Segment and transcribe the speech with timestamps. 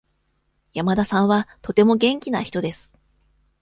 [0.73, 2.91] 山田さんはとても元気な人です。